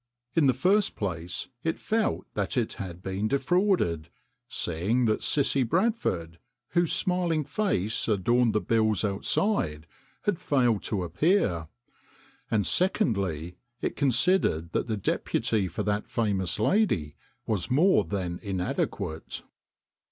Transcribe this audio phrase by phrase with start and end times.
[0.35, 4.09] In the first place it felt that it had been defrauded,
[4.49, 6.39] seeing that Cissie Bradford,
[6.69, 9.85] whose smiling face adorned the bills outside,
[10.23, 11.67] had failed to appear,
[12.49, 17.15] and secondly, it considered that the deputy for that famous lady
[17.45, 19.43] was more than inadequate.